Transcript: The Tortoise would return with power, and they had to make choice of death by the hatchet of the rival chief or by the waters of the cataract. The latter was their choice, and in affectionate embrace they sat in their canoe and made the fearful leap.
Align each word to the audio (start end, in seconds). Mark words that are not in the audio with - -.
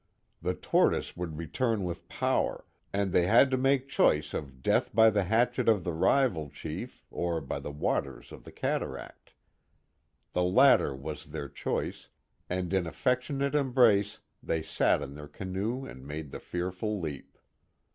The 0.41 0.55
Tortoise 0.55 1.15
would 1.15 1.37
return 1.37 1.83
with 1.83 2.09
power, 2.09 2.65
and 2.91 3.11
they 3.13 3.27
had 3.27 3.51
to 3.51 3.55
make 3.57 3.87
choice 3.87 4.33
of 4.33 4.63
death 4.63 4.95
by 4.95 5.11
the 5.11 5.25
hatchet 5.25 5.69
of 5.69 5.83
the 5.83 5.93
rival 5.93 6.49
chief 6.49 7.05
or 7.11 7.39
by 7.39 7.59
the 7.59 7.69
waters 7.69 8.31
of 8.31 8.43
the 8.43 8.51
cataract. 8.51 9.33
The 10.33 10.43
latter 10.43 10.95
was 10.95 11.25
their 11.27 11.49
choice, 11.49 12.07
and 12.49 12.73
in 12.73 12.87
affectionate 12.87 13.53
embrace 13.53 14.17
they 14.41 14.63
sat 14.63 15.03
in 15.03 15.13
their 15.13 15.27
canoe 15.27 15.85
and 15.85 16.03
made 16.03 16.31
the 16.31 16.39
fearful 16.39 16.99
leap. 16.99 17.37